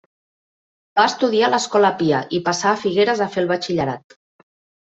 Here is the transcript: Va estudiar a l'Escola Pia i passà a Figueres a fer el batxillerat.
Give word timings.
Va 0.99 1.03
estudiar 1.09 1.49
a 1.49 1.53
l'Escola 1.55 1.91
Pia 1.99 2.21
i 2.39 2.39
passà 2.49 2.73
a 2.73 2.81
Figueres 2.87 3.25
a 3.27 3.29
fer 3.37 3.43
el 3.45 3.51
batxillerat. 3.55 4.21